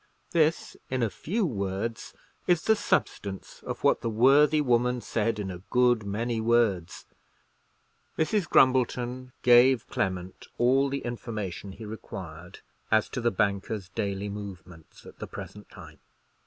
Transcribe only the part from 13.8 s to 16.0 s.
daily movements at the present time.